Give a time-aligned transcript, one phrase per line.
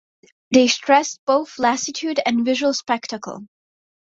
[0.49, 3.45] They stressed both lassitude and visual spectacle.